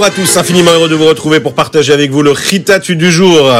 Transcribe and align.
Bonjour 0.00 0.12
à 0.12 0.14
tous, 0.14 0.36
infiniment 0.36 0.70
heureux 0.70 0.88
de 0.88 0.94
vous 0.94 1.06
retrouver 1.08 1.40
pour 1.40 1.56
partager 1.56 1.92
avec 1.92 2.12
vous 2.12 2.22
le 2.22 2.30
Ritatu 2.30 2.94
du 2.94 3.10
jour. 3.10 3.50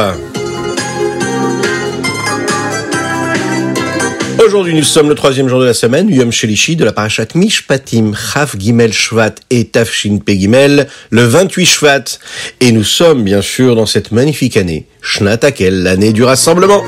Aujourd'hui, 4.45 4.73
nous 4.73 4.83
sommes 4.83 5.09
le 5.09 5.15
troisième 5.15 5.49
jour 5.49 5.59
de 5.59 5.65
la 5.65 5.73
semaine, 5.73 6.07
Yom 6.07 6.31
Shelishi, 6.31 6.77
de 6.77 6.85
la 6.85 6.93
parachat 6.93 7.25
Mishpatim, 7.35 8.13
Chaf 8.13 8.57
Gimel 8.57 8.93
Shvat 8.93 9.35
et 9.49 9.65
Tafshin 9.65 10.19
Pegimel, 10.25 10.87
le 11.09 11.23
28 11.23 11.65
Shvat. 11.65 12.03
Et 12.61 12.71
nous 12.71 12.85
sommes, 12.85 13.25
bien 13.25 13.41
sûr, 13.41 13.75
dans 13.75 13.85
cette 13.85 14.13
magnifique 14.13 14.55
année, 14.55 14.85
Shnatakel, 15.01 15.83
l'année 15.83 16.13
du 16.13 16.23
rassemblement. 16.23 16.81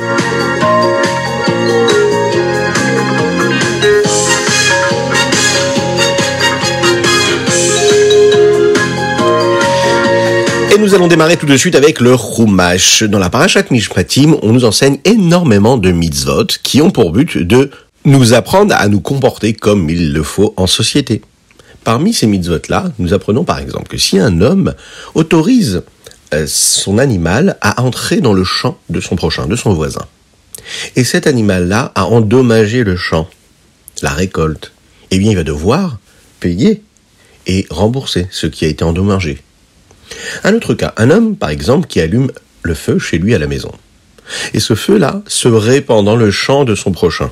Nous 10.81 10.95
allons 10.95 11.07
démarrer 11.07 11.37
tout 11.37 11.45
de 11.45 11.57
suite 11.57 11.75
avec 11.75 11.99
le 11.99 12.15
Chumash. 12.17 13.03
Dans 13.03 13.19
la 13.19 13.29
Parashat 13.29 13.65
Mishpatim, 13.69 14.37
on 14.41 14.51
nous 14.51 14.65
enseigne 14.65 14.97
énormément 15.05 15.77
de 15.77 15.91
mitzvot 15.91 16.47
qui 16.63 16.81
ont 16.81 16.89
pour 16.89 17.11
but 17.11 17.37
de 17.37 17.69
nous 18.03 18.33
apprendre 18.33 18.73
à 18.75 18.87
nous 18.87 18.99
comporter 18.99 19.53
comme 19.53 19.91
il 19.91 20.11
le 20.11 20.23
faut 20.23 20.55
en 20.57 20.65
société. 20.65 21.21
Parmi 21.83 22.13
ces 22.13 22.25
mitzvot-là, 22.25 22.91
nous 22.97 23.13
apprenons 23.13 23.43
par 23.43 23.59
exemple 23.59 23.89
que 23.89 23.97
si 23.99 24.17
un 24.17 24.41
homme 24.41 24.73
autorise 25.13 25.83
euh, 26.33 26.45
son 26.47 26.97
animal 26.97 27.57
à 27.61 27.83
entrer 27.83 28.19
dans 28.19 28.33
le 28.33 28.43
champ 28.43 28.79
de 28.89 28.99
son 28.99 29.15
prochain, 29.15 29.45
de 29.45 29.55
son 29.55 29.75
voisin, 29.75 30.07
et 30.95 31.03
cet 31.03 31.27
animal-là 31.27 31.91
a 31.93 32.05
endommagé 32.05 32.83
le 32.83 32.95
champ, 32.95 33.29
la 34.01 34.09
récolte, 34.09 34.71
eh 35.11 35.19
bien 35.19 35.29
il 35.29 35.37
va 35.37 35.43
devoir 35.43 35.99
payer 36.39 36.81
et 37.45 37.67
rembourser 37.69 38.27
ce 38.31 38.47
qui 38.47 38.65
a 38.65 38.67
été 38.67 38.83
endommagé. 38.83 39.43
Un 40.43 40.53
autre 40.53 40.73
cas, 40.73 40.93
un 40.97 41.09
homme, 41.09 41.35
par 41.35 41.49
exemple, 41.49 41.87
qui 41.87 41.99
allume 41.99 42.31
le 42.63 42.73
feu 42.73 42.99
chez 42.99 43.17
lui 43.17 43.33
à 43.33 43.39
la 43.39 43.47
maison. 43.47 43.71
Et 44.53 44.59
ce 44.59 44.75
feu-là 44.75 45.21
se 45.27 45.47
répand 45.47 46.05
dans 46.05 46.15
le 46.15 46.31
champ 46.31 46.63
de 46.63 46.75
son 46.75 46.91
prochain. 46.91 47.31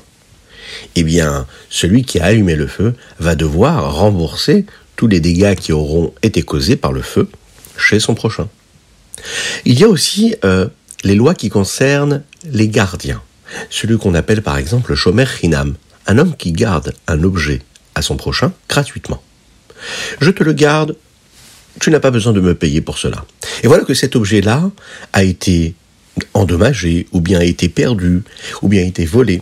Eh 0.96 1.04
bien, 1.04 1.46
celui 1.70 2.04
qui 2.04 2.20
a 2.20 2.26
allumé 2.26 2.56
le 2.56 2.68
feu 2.68 2.94
va 3.20 3.36
devoir 3.36 3.96
rembourser 3.96 4.66
tous 4.96 5.08
les 5.08 5.20
dégâts 5.20 5.56
qui 5.56 5.72
auront 5.72 6.14
été 6.22 6.42
causés 6.42 6.76
par 6.76 6.92
le 6.92 7.02
feu 7.02 7.30
chez 7.78 8.00
son 8.00 8.16
prochain. 8.16 8.48
Il 9.66 9.80
y 9.80 9.84
a 9.84 9.90
aussi 9.90 10.36
euh, 10.44 10.68
les 11.04 11.16
lois 11.16 11.36
qui 11.36 11.50
concernent 11.50 12.24
les 12.46 12.68
gardiens. 12.68 13.22
Celui 13.70 13.98
qu'on 13.98 14.14
appelle 14.14 14.42
par 14.42 14.58
exemple 14.58 14.92
le 14.92 14.96
shomer 14.96 15.26
hinam, 15.42 15.76
un 16.08 16.18
homme 16.18 16.36
qui 16.36 16.52
garde 16.52 16.94
un 17.08 17.24
objet 17.24 17.62
à 17.96 18.02
son 18.02 18.18
prochain 18.18 18.52
gratuitement. 18.68 19.22
Je 20.22 20.32
te 20.32 20.44
le 20.44 20.54
garde 20.54 20.96
tu 21.80 21.92
n'as 21.92 22.00
pas 22.00 22.12
besoin 22.12 22.34
de 22.34 22.42
me 22.42 22.56
payer 22.56 22.82
pour 22.82 22.98
cela. 22.98 23.26
Et 23.64 23.68
voilà 23.68 23.84
que 23.84 23.94
cet 23.94 24.16
objet-là 24.16 24.70
a 25.14 25.24
été 25.24 25.76
endommagé, 26.34 27.08
ou 27.12 27.22
bien 27.22 27.40
a 27.40 27.44
été 27.44 27.70
perdu, 27.70 28.24
ou 28.62 28.68
bien 28.68 28.82
a 28.84 28.86
été 28.86 29.06
volé. 29.06 29.42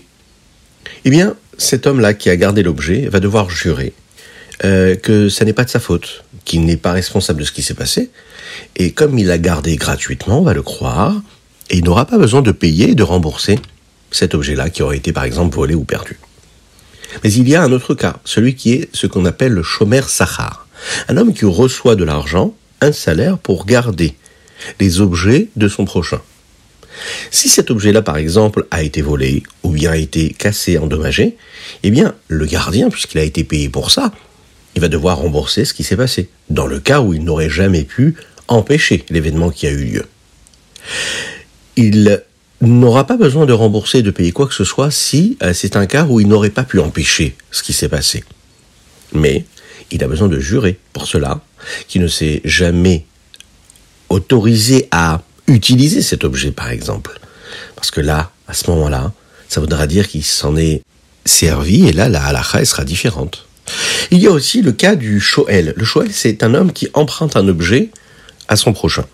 Eh 1.06 1.10
bien, 1.10 1.36
cet 1.58 1.88
homme-là 1.88 2.14
qui 2.14 2.30
a 2.30 2.36
gardé 2.36 2.64
l'objet 2.64 3.08
va 3.10 3.20
devoir 3.20 3.50
jurer 3.50 3.94
euh, 4.64 4.96
que 4.96 5.30
ça 5.30 5.46
n'est 5.46 5.54
pas 5.54 5.64
de 5.64 5.70
sa 5.70 5.80
faute, 5.80 6.24
qu'il 6.46 6.66
n'est 6.66 6.78
pas 6.78 6.92
responsable 6.92 7.40
de 7.40 7.46
ce 7.46 7.52
qui 7.52 7.64
s'est 7.64 7.74
passé. 7.74 8.10
Et 8.76 8.92
comme 8.92 9.18
il 9.18 9.28
l'a 9.28 9.38
gardé 9.38 9.76
gratuitement, 9.76 10.40
on 10.40 10.44
va 10.44 10.54
le 10.54 10.64
croire, 10.64 11.16
et 11.70 11.78
il 11.78 11.84
n'aura 11.84 12.06
pas 12.06 12.18
besoin 12.18 12.42
de 12.42 12.52
payer 12.52 12.92
et 12.92 12.96
de 12.96 13.04
rembourser 13.04 13.60
cet 14.12 14.36
objet-là 14.36 14.70
qui 14.70 14.84
aurait 14.84 14.98
été 14.98 15.12
par 15.12 15.26
exemple 15.26 15.56
volé 15.56 15.76
ou 15.76 15.84
perdu. 15.84 16.20
Mais 17.24 17.32
il 17.32 17.48
y 17.48 17.56
a 17.56 17.64
un 17.64 17.72
autre 17.72 17.94
cas, 17.96 18.18
celui 18.26 18.56
qui 18.56 18.74
est 18.74 18.90
ce 18.94 19.08
qu'on 19.08 19.26
appelle 19.26 19.54
le 19.54 19.64
chômer 19.64 20.02
sahar. 20.08 20.67
Un 21.08 21.18
homme 21.18 21.34
qui 21.34 21.46
reçoit 21.46 21.96
de 21.96 22.04
l'argent, 22.04 22.54
un 22.82 22.92
salaire 22.92 23.38
pour 23.38 23.66
garder 23.66 24.16
les 24.80 25.02
objets 25.02 25.50
de 25.56 25.68
son 25.68 25.86
prochain. 25.86 26.22
Si 27.32 27.50
cet 27.50 27.70
objet-là, 27.70 28.02
par 28.02 28.18
exemple, 28.18 28.66
a 28.72 28.82
été 28.82 29.02
volé 29.02 29.44
ou 29.64 29.72
bien 29.72 29.92
a 29.92 29.98
été 29.98 30.30
cassé, 30.30 30.78
endommagé, 30.78 31.38
eh 31.84 31.92
bien, 31.92 32.16
le 32.28 32.46
gardien, 32.46 32.90
puisqu'il 32.90 33.20
a 33.20 33.24
été 33.24 33.44
payé 33.44 33.70
pour 33.70 33.92
ça, 33.92 34.12
il 34.76 34.82
va 34.82 34.88
devoir 34.88 35.18
rembourser 35.18 35.66
ce 35.66 35.74
qui 35.74 35.84
s'est 35.84 35.98
passé, 35.98 36.30
dans 36.50 36.68
le 36.68 36.80
cas 36.80 37.02
où 37.02 37.14
il 37.14 37.24
n'aurait 37.24 37.50
jamais 37.50 37.84
pu 37.84 38.16
empêcher 38.48 39.06
l'événement 39.10 39.50
qui 39.50 39.68
a 39.68 39.72
eu 39.72 39.84
lieu. 39.84 40.06
Il 41.76 42.24
n'aura 42.62 43.06
pas 43.06 43.18
besoin 43.18 43.46
de 43.46 43.54
rembourser, 43.54 44.02
de 44.02 44.12
payer 44.12 44.32
quoi 44.32 44.48
que 44.48 44.54
ce 44.54 44.64
soit 44.64 44.92
si 44.92 45.38
euh, 45.44 45.54
c'est 45.54 45.76
un 45.76 45.86
cas 45.86 46.06
où 46.06 46.20
il 46.20 46.28
n'aurait 46.28 46.50
pas 46.50 46.64
pu 46.64 46.80
empêcher 46.80 47.36
ce 47.52 47.62
qui 47.62 47.74
s'est 47.74 47.90
passé. 47.90 48.24
Mais 49.14 49.46
il 49.92 50.04
a 50.04 50.08
besoin 50.08 50.28
de 50.28 50.40
jurer 50.40 50.80
pour 50.94 51.08
cela, 51.08 51.42
qui 51.88 52.00
ne 52.00 52.08
s'est 52.08 52.42
jamais 52.44 53.06
autorisé 54.10 54.88
à 54.92 55.22
utiliser 55.48 56.02
cet 56.02 56.24
objet, 56.24 56.52
par 56.52 56.70
exemple. 56.70 57.20
Parce 57.76 57.92
que 57.92 58.02
là, 58.02 58.32
à 58.48 58.54
ce 58.54 58.70
moment-là, 58.72 59.14
ça 59.48 59.62
voudra 59.62 59.88
dire 59.88 60.08
qu'il 60.08 60.24
s'en 60.24 60.56
est 60.58 60.82
servi, 61.26 61.88
et 61.88 61.94
là, 61.94 62.10
la 62.10 62.24
halakha 62.24 62.64
sera 62.66 62.84
différente. 62.84 63.46
Il 64.12 64.20
y 64.20 64.28
a 64.28 64.32
aussi 64.32 64.62
le 64.62 64.72
cas 64.72 64.96
du 64.96 65.20
shoel. 65.20 65.74
Le 65.76 65.86
shoel, 65.86 66.10
c'est 66.12 66.44
un 66.44 66.54
homme 66.54 66.72
qui 66.72 66.88
emprunte 66.94 67.36
un 67.36 67.48
objet 67.48 67.90
à 68.48 68.56
son 68.56 68.74
prochain. 68.74 69.06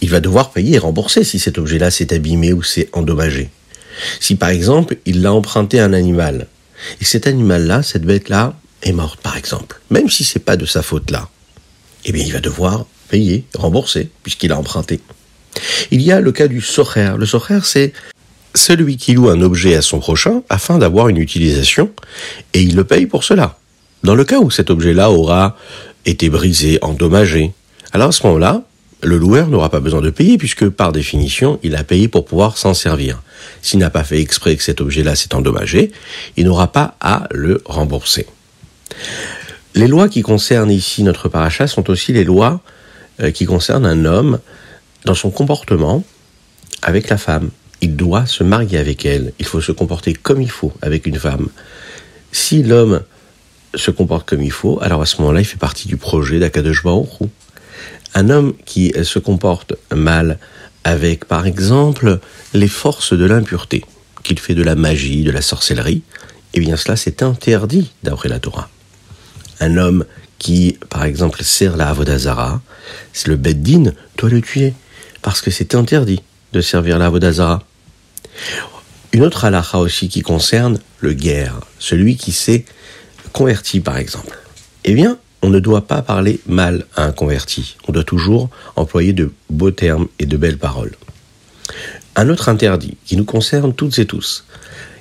Il 0.00 0.10
va 0.10 0.20
devoir 0.20 0.50
payer 0.50 0.76
et 0.76 0.78
rembourser 0.78 1.24
si 1.24 1.38
cet 1.38 1.58
objet-là 1.58 1.90
s'est 1.90 2.12
abîmé 2.12 2.52
ou 2.52 2.62
s'est 2.62 2.88
endommagé. 2.92 3.50
Si 4.20 4.36
par 4.36 4.50
exemple, 4.50 4.96
il 5.04 5.22
l'a 5.22 5.32
emprunté 5.32 5.80
à 5.80 5.84
un 5.84 5.92
animal, 5.92 6.46
et 7.00 7.04
cet 7.04 7.26
animal-là, 7.26 7.82
cette 7.82 8.04
bête-là, 8.04 8.54
est 8.82 8.92
morte, 8.92 9.20
par 9.20 9.36
exemple, 9.36 9.80
même 9.90 10.08
si 10.08 10.24
c'est 10.24 10.40
pas 10.40 10.56
de 10.56 10.66
sa 10.66 10.82
faute 10.82 11.10
là, 11.10 11.28
eh 12.04 12.12
bien, 12.12 12.24
il 12.24 12.32
va 12.32 12.40
devoir 12.40 12.86
payer, 13.08 13.44
rembourser, 13.54 14.10
puisqu'il 14.22 14.52
a 14.52 14.58
emprunté. 14.58 15.00
Il 15.90 16.00
y 16.00 16.12
a 16.12 16.20
le 16.20 16.32
cas 16.32 16.48
du 16.48 16.60
socher. 16.60 17.14
Le 17.18 17.26
socher, 17.26 17.58
c'est 17.62 17.92
celui 18.54 18.96
qui 18.96 19.14
loue 19.14 19.28
un 19.28 19.42
objet 19.42 19.74
à 19.76 19.82
son 19.82 19.98
prochain 19.98 20.42
afin 20.48 20.78
d'avoir 20.78 21.08
une 21.08 21.18
utilisation, 21.18 21.90
et 22.54 22.62
il 22.62 22.76
le 22.76 22.84
paye 22.84 23.06
pour 23.06 23.24
cela. 23.24 23.58
Dans 24.02 24.14
le 24.14 24.24
cas 24.24 24.38
où 24.38 24.50
cet 24.50 24.70
objet-là 24.70 25.10
aura 25.10 25.56
été 26.06 26.30
brisé, 26.30 26.78
endommagé, 26.82 27.52
alors 27.92 28.08
à 28.08 28.12
ce 28.12 28.26
moment-là, 28.26 28.62
le 29.02 29.16
loueur 29.16 29.48
n'aura 29.48 29.70
pas 29.70 29.80
besoin 29.80 30.00
de 30.00 30.10
payer 30.10 30.38
puisque 30.38 30.68
par 30.68 30.92
définition, 30.92 31.58
il 31.62 31.74
a 31.74 31.84
payé 31.84 32.08
pour 32.08 32.24
pouvoir 32.24 32.58
s'en 32.58 32.74
servir. 32.74 33.22
S'il 33.62 33.78
n'a 33.78 33.90
pas 33.90 34.04
fait 34.04 34.20
exprès 34.20 34.56
que 34.56 34.62
cet 34.62 34.80
objet-là 34.80 35.16
s'est 35.16 35.34
endommagé, 35.34 35.90
il 36.36 36.44
n'aura 36.46 36.70
pas 36.70 36.96
à 37.00 37.26
le 37.30 37.62
rembourser. 37.64 38.26
Les 39.74 39.86
lois 39.86 40.08
qui 40.08 40.22
concernent 40.22 40.70
ici 40.70 41.02
notre 41.02 41.28
paracha 41.28 41.66
sont 41.66 41.90
aussi 41.90 42.12
les 42.12 42.24
lois 42.24 42.60
euh, 43.20 43.30
qui 43.30 43.44
concernent 43.44 43.86
un 43.86 44.04
homme 44.04 44.40
dans 45.04 45.14
son 45.14 45.30
comportement 45.30 46.04
avec 46.82 47.08
la 47.08 47.16
femme. 47.16 47.50
Il 47.80 47.96
doit 47.96 48.26
se 48.26 48.42
marier 48.42 48.78
avec 48.78 49.06
elle. 49.06 49.32
Il 49.38 49.46
faut 49.46 49.60
se 49.60 49.72
comporter 49.72 50.12
comme 50.12 50.42
il 50.42 50.50
faut 50.50 50.72
avec 50.82 51.06
une 51.06 51.18
femme. 51.18 51.48
Si 52.32 52.62
l'homme 52.62 53.02
se 53.74 53.90
comporte 53.90 54.28
comme 54.28 54.42
il 54.42 54.50
faut, 54.50 54.78
alors 54.82 55.02
à 55.02 55.06
ce 55.06 55.20
moment-là, 55.20 55.40
il 55.40 55.46
fait 55.46 55.56
partie 55.56 55.88
du 55.88 55.96
projet 55.96 56.38
d'Akadosh 56.38 56.82
Un 58.14 58.30
homme 58.30 58.54
qui 58.64 58.92
se 59.02 59.18
comporte 59.18 59.74
mal 59.94 60.38
avec, 60.84 61.26
par 61.26 61.46
exemple, 61.46 62.18
les 62.54 62.68
forces 62.68 63.12
de 63.12 63.24
l'impureté, 63.24 63.84
qu'il 64.22 64.38
fait 64.38 64.54
de 64.54 64.62
la 64.62 64.74
magie, 64.74 65.22
de 65.22 65.30
la 65.30 65.42
sorcellerie, 65.42 66.02
eh 66.54 66.60
bien 66.60 66.76
cela 66.76 66.96
c'est 66.96 67.22
interdit 67.22 67.92
d'après 68.02 68.28
la 68.28 68.40
Torah 68.40 68.68
un 69.60 69.76
homme 69.76 70.04
qui, 70.38 70.78
par 70.88 71.04
exemple, 71.04 71.44
sert 71.44 71.76
la 71.76 71.90
Avodazara, 71.90 72.60
le 73.26 73.36
Beddin 73.36 73.92
doit 74.16 74.30
le 74.30 74.40
tuer, 74.40 74.74
parce 75.22 75.40
que 75.40 75.50
c'est 75.50 75.74
interdit 75.74 76.22
de 76.52 76.60
servir 76.60 76.98
la 76.98 77.06
Avodazara. 77.06 77.62
Une 79.12 79.22
autre 79.22 79.44
halakha 79.44 79.78
aussi 79.78 80.08
qui 80.08 80.22
concerne 80.22 80.80
le 81.00 81.12
guerre, 81.12 81.60
celui 81.78 82.16
qui 82.16 82.32
s'est 82.32 82.64
converti 83.32 83.80
par 83.80 83.98
exemple. 83.98 84.38
Eh 84.84 84.94
bien, 84.94 85.18
on 85.42 85.50
ne 85.50 85.60
doit 85.60 85.86
pas 85.86 86.02
parler 86.02 86.40
mal 86.46 86.86
à 86.96 87.04
un 87.04 87.12
converti, 87.12 87.76
on 87.86 87.92
doit 87.92 88.04
toujours 88.04 88.48
employer 88.76 89.12
de 89.12 89.32
beaux 89.50 89.70
termes 89.70 90.08
et 90.18 90.26
de 90.26 90.36
belles 90.36 90.58
paroles. 90.58 90.94
Un 92.16 92.28
autre 92.28 92.48
interdit 92.48 92.96
qui 93.04 93.16
nous 93.16 93.24
concerne 93.24 93.74
toutes 93.74 93.98
et 93.98 94.06
tous, 94.06 94.44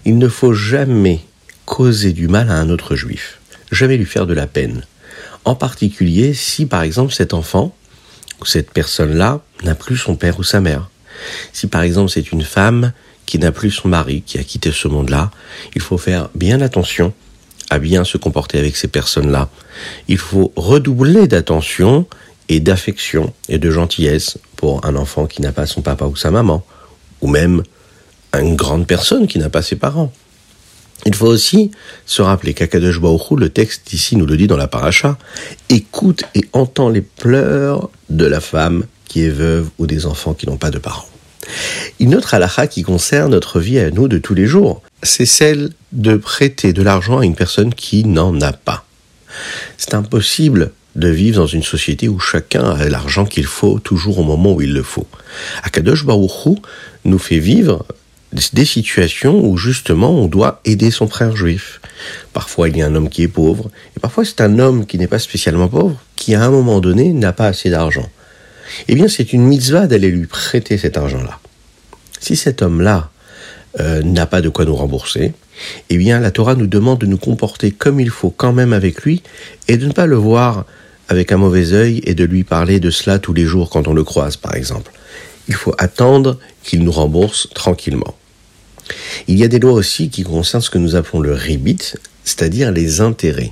il 0.06 0.18
ne 0.18 0.28
faut 0.28 0.54
jamais 0.54 1.22
causer 1.66 2.14
du 2.14 2.28
mal 2.28 2.50
à 2.50 2.56
un 2.56 2.70
autre 2.70 2.96
juif 2.96 3.39
jamais 3.72 3.98
lui 3.98 4.06
faire 4.06 4.28
de 4.28 4.34
la 4.34 4.48
peine. 4.48 4.86
En 5.46 5.56
particulier 5.56 6.34
si 6.34 6.66
par 6.66 6.84
exemple 6.84 7.14
cet 7.14 7.34
enfant 7.34 7.76
ou 8.42 8.46
cette 8.46 8.72
personne-là 8.72 9.42
n'a 9.64 9.76
plus 9.76 9.98
son 9.98 10.16
père 10.16 10.40
ou 10.40 10.44
sa 10.44 10.62
mère. 10.62 10.90
Si 11.54 11.68
par 11.68 11.82
exemple 11.82 12.12
c'est 12.12 12.32
une 12.32 12.44
femme 12.44 12.94
qui 13.26 13.38
n'a 13.40 13.52
plus 13.52 13.72
son 13.72 13.90
mari, 13.90 14.24
qui 14.26 14.40
a 14.40 14.44
quitté 14.44 14.72
ce 14.72 14.88
monde-là, 14.88 15.32
il 15.76 15.82
faut 15.82 15.98
faire 15.98 16.30
bien 16.34 16.62
attention 16.62 17.14
à 17.70 17.78
bien 17.80 18.04
se 18.04 18.18
comporter 18.18 18.58
avec 18.58 18.76
ces 18.76 18.88
personnes-là. 18.88 19.50
Il 20.08 20.18
faut 20.18 20.52
redoubler 20.56 21.28
d'attention 21.28 22.08
et 22.48 22.60
d'affection 22.60 23.32
et 23.48 23.60
de 23.60 23.70
gentillesse 23.70 24.40
pour 24.56 24.84
un 24.86 24.96
enfant 24.96 25.28
qui 25.28 25.42
n'a 25.42 25.52
pas 25.52 25.68
son 25.68 25.82
papa 25.82 26.06
ou 26.06 26.16
sa 26.16 26.32
maman, 26.32 26.66
ou 27.22 27.28
même 27.28 27.64
une 28.34 28.56
grande 28.56 28.88
personne 28.88 29.28
qui 29.28 29.38
n'a 29.38 29.50
pas 29.50 29.62
ses 29.62 29.76
parents. 29.76 30.12
Il 31.06 31.16
faut 31.16 31.28
aussi 31.28 31.72
se 32.06 32.22
rappeler 32.22 32.54
qu'Akadosh 32.54 33.00
Baruch 33.00 33.32
Hu, 33.32 33.38
le 33.38 33.50
texte 33.50 33.94
ici 33.94 34.16
nous 34.16 34.26
le 34.26 34.38
dit 34.38 34.48
dans 34.48 34.58
la 34.58 34.68
paracha, 34.68 35.18
écoute 35.70 36.24
et 36.36 36.46
entend 36.54 36.90
les 36.90 37.02
pleurs 37.02 37.90
de 38.10 38.26
la 38.26 38.42
femme 38.42 38.86
qui 39.06 39.24
est 39.24 39.30
veuve 39.30 39.70
ou 39.78 39.88
des 39.88 40.06
enfants 40.06 40.34
qui 40.34 40.46
n'ont 40.46 40.58
pas 40.58 40.72
de 40.72 40.78
parents. 40.78 41.08
Une 42.00 42.16
autre 42.16 42.34
halakha 42.34 42.68
qui 42.68 42.84
concerne 42.84 43.32
notre 43.32 43.60
vie 43.60 43.80
à 43.80 43.92
nous 43.92 44.08
de 44.08 44.18
tous 44.18 44.34
les 44.34 44.46
jours, 44.46 44.82
c'est 45.02 45.26
celle 45.26 45.72
de 45.92 46.16
prêter 46.16 46.74
de 46.74 46.84
l'argent 46.84 47.20
à 47.20 47.26
une 47.26 47.36
personne 47.36 47.74
qui 47.74 48.04
n'en 48.06 48.40
a 48.42 48.54
pas. 48.54 48.86
C'est 49.78 49.94
impossible 49.94 50.72
de 50.96 51.08
vivre 51.08 51.38
dans 51.38 51.48
une 51.48 51.64
société 51.64 52.08
où 52.10 52.20
chacun 52.20 52.72
a 52.72 52.90
l'argent 52.90 53.26
qu'il 53.26 53.46
faut 53.46 53.80
toujours 53.80 54.20
au 54.20 54.24
moment 54.24 54.54
où 54.54 54.62
il 54.62 54.74
le 54.74 54.84
faut. 54.84 55.08
Akadosh 55.64 56.06
Baruch 56.06 56.46
Hu 56.46 56.56
nous 57.06 57.20
fait 57.20 57.40
vivre 57.40 57.86
des 58.32 58.66
situations 58.66 59.44
où 59.44 59.58
justement 59.58 60.12
on 60.12 60.28
doit 60.28 60.62
aider 60.66 60.92
son 60.92 61.08
frère 61.08 61.36
juif. 61.36 61.82
Parfois 62.34 62.70
il 62.70 62.78
y 62.78 62.82
a 62.82 62.86
un 62.86 62.96
homme 62.96 63.10
qui 63.10 63.24
est 63.24 63.28
pauvre, 63.28 63.70
et 63.98 64.00
parfois 64.00 64.26
c'est 64.26 64.42
un 64.42 64.60
homme 64.60 64.86
qui 64.86 64.98
n'est 64.98 65.08
pas 65.08 65.20
spécialement 65.20 65.68
pauvre, 65.68 66.00
qui 66.16 66.36
à 66.36 66.44
un 66.44 66.52
moment 66.52 66.80
donné 66.80 67.12
n'a 67.14 67.34
pas 67.34 67.48
assez 67.48 67.70
d'argent. 67.70 68.08
Eh 68.88 68.96
bien 68.96 69.08
c'est 69.08 69.34
une 69.34 69.44
mitzvah 69.44 69.88
d'aller 69.88 70.10
lui 70.10 70.28
prêter 70.28 70.78
cet 70.78 70.98
argent-là. 70.98 71.40
Si 72.20 72.36
cet 72.36 72.62
homme-là 72.62 73.10
euh, 73.80 74.04
n'a 74.04 74.26
pas 74.26 74.42
de 74.42 74.50
quoi 74.50 74.66
nous 74.66 74.76
rembourser, 74.76 75.34
eh 75.90 75.98
bien 75.98 76.20
la 76.20 76.32
Torah 76.32 76.56
nous 76.56 76.68
demande 76.68 77.00
de 77.00 77.06
nous 77.06 77.18
comporter 77.18 77.72
comme 77.72 78.00
il 78.00 78.10
faut 78.10 78.30
quand 78.30 78.54
même 78.54 78.74
avec 78.74 79.02
lui, 79.02 79.24
et 79.68 79.78
de 79.78 79.88
ne 79.88 79.92
pas 79.92 80.06
le 80.06 80.16
voir 80.16 80.66
avec 81.08 81.32
un 81.32 81.38
mauvais 81.38 81.74
œil 81.74 82.02
et 82.06 82.14
de 82.14 82.24
lui 82.24 82.44
parler 82.44 82.80
de 82.80 82.92
cela 82.92 83.18
tous 83.18 83.34
les 83.34 83.46
jours 83.46 83.72
quand 83.72 83.88
on 83.88 83.94
le 83.94 84.04
croise 84.04 84.38
par 84.38 84.54
exemple. 84.54 84.92
Il 85.48 85.56
faut 85.56 85.74
attendre 85.80 86.38
qu'il 86.64 86.84
nous 86.84 86.92
rembourse 86.92 87.50
tranquillement. 87.56 88.14
Il 89.28 89.38
y 89.38 89.44
a 89.44 89.48
des 89.48 89.60
lois 89.60 89.74
aussi 89.74 90.10
qui 90.10 90.24
concernent 90.24 90.62
ce 90.62 90.70
que 90.70 90.78
nous 90.78 90.96
appelons 90.96 91.20
le 91.20 91.34
ribit, 91.34 91.94
c'est-à-dire 92.24 92.72
les 92.72 93.02
intérêts. 93.02 93.52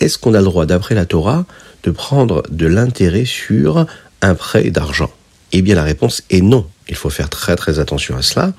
Est-ce 0.00 0.18
qu'on 0.18 0.34
a 0.34 0.38
le 0.38 0.44
droit, 0.44 0.66
d'après 0.66 0.94
la 0.94 1.06
Torah, 1.06 1.46
de 1.82 1.90
prendre 1.90 2.42
de 2.50 2.66
l'intérêt 2.66 3.24
sur 3.24 3.86
un 4.22 4.34
prêt 4.34 4.70
d'argent? 4.70 5.10
Eh 5.52 5.62
bien 5.62 5.74
la 5.74 5.84
réponse 5.84 6.22
est 6.30 6.40
non. 6.40 6.66
Il 6.88 6.96
faut 6.96 7.10
faire 7.10 7.28
très 7.28 7.56
très 7.56 7.78
attention 7.78 8.16
à 8.16 8.22
cela. 8.22 8.52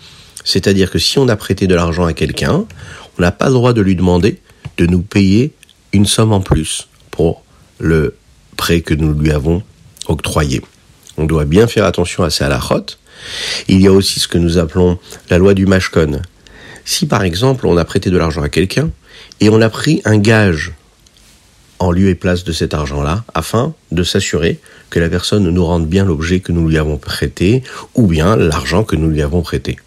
C'est-à-dire 0.43 0.89
que 0.91 0.99
si 0.99 1.19
on 1.19 1.27
a 1.27 1.35
prêté 1.35 1.67
de 1.67 1.75
l'argent 1.75 2.05
à 2.05 2.13
quelqu'un, 2.13 2.65
on 3.17 3.21
n'a 3.21 3.31
pas 3.31 3.47
le 3.47 3.53
droit 3.53 3.73
de 3.73 3.81
lui 3.81 3.95
demander 3.95 4.39
de 4.77 4.85
nous 4.85 5.01
payer 5.01 5.53
une 5.93 6.05
somme 6.05 6.31
en 6.31 6.41
plus 6.41 6.87
pour 7.11 7.43
le 7.79 8.15
prêt 8.55 8.81
que 8.81 8.93
nous 8.93 9.13
lui 9.13 9.31
avons 9.31 9.63
octroyé. 10.07 10.61
On 11.17 11.25
doit 11.25 11.45
bien 11.45 11.67
faire 11.67 11.85
attention 11.85 12.23
à 12.23 12.29
ces 12.29 12.43
halachot. 12.43 12.85
Il 13.67 13.81
y 13.81 13.87
a 13.87 13.91
aussi 13.91 14.19
ce 14.19 14.27
que 14.27 14.37
nous 14.37 14.57
appelons 14.57 14.99
la 15.29 15.37
loi 15.37 15.53
du 15.53 15.65
mashkon. 15.65 16.21
Si 16.85 17.05
par 17.05 17.23
exemple 17.23 17.67
on 17.67 17.77
a 17.77 17.85
prêté 17.85 18.09
de 18.09 18.17
l'argent 18.17 18.41
à 18.41 18.49
quelqu'un 18.49 18.89
et 19.39 19.49
on 19.49 19.61
a 19.61 19.69
pris 19.69 20.01
un 20.05 20.17
gage 20.17 20.73
en 21.79 21.91
lieu 21.91 22.09
et 22.09 22.15
place 22.15 22.43
de 22.43 22.51
cet 22.51 22.73
argent-là 22.73 23.23
afin 23.33 23.73
de 23.91 24.03
s'assurer 24.03 24.59
que 24.89 24.99
la 24.99 25.09
personne 25.09 25.49
nous 25.49 25.65
rende 25.65 25.87
bien 25.87 26.05
l'objet 26.05 26.39
que 26.39 26.51
nous 26.51 26.67
lui 26.67 26.77
avons 26.77 26.97
prêté 26.97 27.63
ou 27.93 28.07
bien 28.07 28.35
l'argent 28.35 28.83
que 28.83 28.95
nous 28.95 29.09
lui 29.09 29.21
avons 29.21 29.41
prêté. 29.41 29.77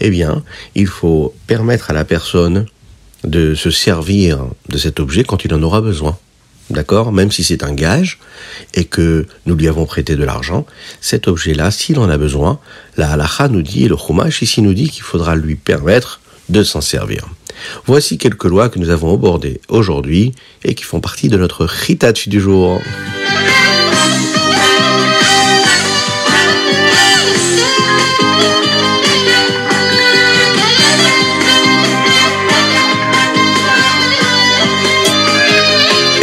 Eh 0.00 0.10
bien, 0.10 0.42
il 0.74 0.86
faut 0.86 1.34
permettre 1.46 1.90
à 1.90 1.92
la 1.92 2.04
personne 2.04 2.66
de 3.24 3.54
se 3.54 3.70
servir 3.70 4.46
de 4.68 4.78
cet 4.78 5.00
objet 5.00 5.24
quand 5.24 5.44
il 5.44 5.52
en 5.52 5.62
aura 5.62 5.80
besoin. 5.80 6.16
D'accord? 6.70 7.12
Même 7.12 7.30
si 7.30 7.44
c'est 7.44 7.62
un 7.64 7.72
gage 7.72 8.18
et 8.74 8.84
que 8.84 9.26
nous 9.46 9.54
lui 9.54 9.68
avons 9.68 9.86
prêté 9.86 10.16
de 10.16 10.24
l'argent, 10.24 10.66
cet 11.00 11.26
objet-là, 11.26 11.70
s'il 11.70 11.98
en 11.98 12.10
a 12.10 12.18
besoin, 12.18 12.58
la 12.96 13.12
halacha 13.12 13.48
nous 13.48 13.62
dit, 13.62 13.84
et 13.84 13.88
le 13.88 13.96
chumash 13.96 14.42
ici 14.42 14.60
nous 14.60 14.74
dit 14.74 14.90
qu'il 14.90 15.02
faudra 15.02 15.34
lui 15.34 15.54
permettre 15.54 16.20
de 16.48 16.62
s'en 16.62 16.80
servir. 16.80 17.26
Voici 17.86 18.18
quelques 18.18 18.44
lois 18.44 18.68
que 18.68 18.78
nous 18.78 18.90
avons 18.90 19.14
abordées 19.14 19.60
aujourd'hui 19.68 20.34
et 20.64 20.74
qui 20.74 20.84
font 20.84 21.00
partie 21.00 21.28
de 21.28 21.36
notre 21.36 21.66
chitach 21.66 22.28
du 22.28 22.40
jour. 22.40 22.80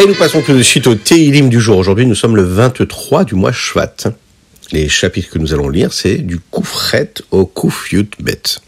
Nous 0.08 0.14
passons 0.14 0.44
tout 0.44 0.54
de 0.54 0.62
suite 0.62 0.86
au 0.86 0.94
Teilim 0.94 1.50
du 1.50 1.60
jour. 1.60 1.80
Aujourd'hui, 1.80 2.06
nous 2.06 2.14
sommes 2.14 2.36
le 2.36 2.44
23 2.44 3.24
du 3.24 3.34
mois 3.34 3.52
Shvat. 3.52 3.96
Les 4.72 4.88
chapitres 4.88 5.32
que 5.32 5.40
nous 5.40 5.52
allons 5.52 5.68
lire, 5.68 5.92
c'est 5.92 6.18
du 6.18 6.38
Koufret 6.38 7.12
au 7.32 7.48
Koufyut 7.48 8.12
Bet. 8.20 8.60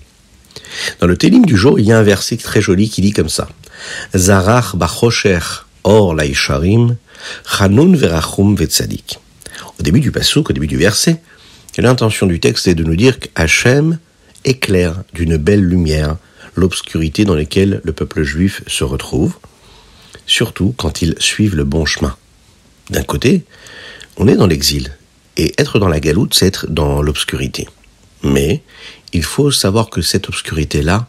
Dans 0.99 1.05
le 1.05 1.15
Teilim 1.15 1.45
du 1.45 1.55
jour, 1.55 1.79
il 1.79 1.85
y 1.85 1.91
a 1.91 1.99
un 1.99 2.01
verset 2.01 2.37
très 2.37 2.59
joli 2.59 2.89
qui 2.89 3.01
dit 3.01 3.13
comme 3.13 3.29
ça. 3.29 3.47
Zarach 4.15 4.75
bachosher 4.75 5.37
or 5.83 6.15
laisharim, 6.15 6.97
chanun 7.45 7.95
verachum 7.95 8.55
vetzadik. 8.55 9.19
Au 9.79 9.83
début 9.83 9.99
du 9.99 10.11
passouk, 10.11 10.49
au 10.49 10.53
début 10.53 10.65
du 10.65 10.77
verset, 10.77 11.21
l'intention 11.77 12.25
du 12.25 12.39
texte 12.39 12.67
est 12.67 12.75
de 12.75 12.83
nous 12.83 12.95
dire 12.95 13.19
qu'Hachem 13.19 13.99
éclaire 14.43 15.03
d'une 15.13 15.37
belle 15.37 15.63
lumière 15.63 16.17
l'obscurité 16.55 17.25
dans 17.25 17.35
laquelle 17.35 17.79
le 17.83 17.93
peuple 17.93 18.23
juif 18.23 18.63
se 18.65 18.83
retrouve, 18.83 19.35
surtout 20.27 20.75
quand 20.77 21.01
ils 21.01 21.15
suivent 21.17 21.55
le 21.55 21.63
bon 21.63 21.85
chemin. 21.85 22.15
D'un 22.91 23.03
côté, 23.03 23.43
on 24.17 24.27
est 24.27 24.35
dans 24.35 24.47
l'exil, 24.47 24.95
et 25.37 25.53
être 25.57 25.79
dans 25.79 25.87
la 25.87 25.99
galoute, 25.99 26.33
c'est 26.33 26.47
être 26.47 26.69
dans 26.69 27.01
l'obscurité. 27.01 27.67
Mais 28.23 28.61
il 29.13 29.23
faut 29.23 29.51
savoir 29.51 29.89
que 29.89 30.01
cette 30.01 30.27
obscurité-là, 30.27 31.07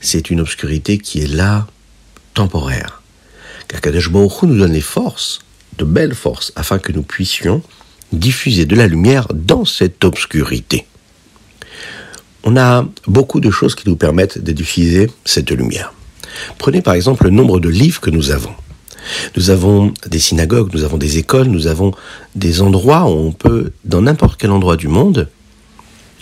c'est 0.00 0.30
une 0.30 0.40
obscurité 0.40 0.98
qui 0.98 1.20
est 1.20 1.26
là, 1.26 1.66
temporaire. 2.34 3.02
Car 3.68 3.80
Kadesh 3.80 4.10
Baruch 4.10 4.42
nous 4.42 4.58
donne 4.58 4.72
les 4.72 4.80
forces, 4.80 5.40
de 5.76 5.84
belles 5.84 6.14
forces, 6.14 6.52
afin 6.56 6.78
que 6.78 6.92
nous 6.92 7.02
puissions 7.02 7.62
diffuser 8.12 8.64
de 8.64 8.74
la 8.74 8.86
lumière 8.86 9.28
dans 9.32 9.64
cette 9.64 10.04
obscurité. 10.04 10.86
On 12.44 12.56
a 12.56 12.86
beaucoup 13.06 13.40
de 13.40 13.50
choses 13.50 13.74
qui 13.74 13.88
nous 13.88 13.96
permettent 13.96 14.38
de 14.38 14.52
diffuser 14.52 15.10
cette 15.24 15.50
lumière. 15.50 15.92
Prenez 16.58 16.82
par 16.82 16.94
exemple 16.94 17.24
le 17.24 17.30
nombre 17.30 17.60
de 17.60 17.68
livres 17.68 18.00
que 18.00 18.10
nous 18.10 18.30
avons. 18.30 18.52
Nous 19.36 19.50
avons 19.50 19.92
des 20.06 20.18
synagogues, 20.18 20.72
nous 20.74 20.84
avons 20.84 20.98
des 20.98 21.18
écoles, 21.18 21.46
nous 21.46 21.66
avons 21.66 21.92
des 22.34 22.60
endroits 22.60 23.04
où 23.04 23.14
on 23.14 23.32
peut, 23.32 23.72
dans 23.84 24.02
n'importe 24.02 24.38
quel 24.40 24.50
endroit 24.50 24.76
du 24.76 24.88
monde, 24.88 25.28